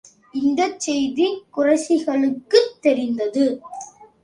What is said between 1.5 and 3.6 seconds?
குறைஷிகளுக்குத் தெரிந்தது.